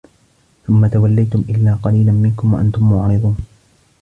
ثُمَّ 0.67 0.87
تَوَلَّيْتُمْ 0.87 1.43
إِلَّا 1.49 1.73
قَلِيلًا 1.83 2.11
مِنْكُمْ 2.11 2.53
وَأَنْتُمْ 2.53 2.89
مُعْرِضُونَ 2.91 3.37